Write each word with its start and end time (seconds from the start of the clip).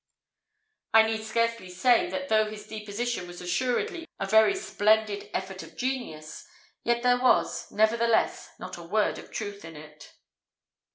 I 0.95 1.03
need 1.03 1.23
scarcely 1.23 1.69
say, 1.69 2.09
that 2.09 2.27
though 2.27 2.49
his 2.49 2.65
deposition 2.65 3.27
was 3.27 3.39
assuredly 3.39 4.07
a 4.19 4.25
very 4.25 4.55
splendid 4.55 5.29
effort 5.31 5.61
of 5.61 5.77
genius, 5.77 6.43
yet 6.83 7.03
there 7.03 7.19
was, 7.21 7.69
nevertheless, 7.71 8.49
not 8.57 8.77
a 8.77 8.83
word 8.83 9.19
of 9.19 9.29
truth 9.29 9.63
in 9.63 9.75
it. 9.75 10.15